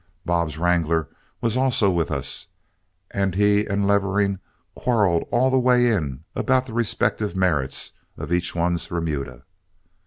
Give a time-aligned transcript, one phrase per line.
[0.25, 1.07] Bob's wrangler
[1.41, 2.47] was also with us,
[3.11, 4.39] and he and Levering
[4.73, 9.43] quarreled all the way in about the respective merits of each one's remuda.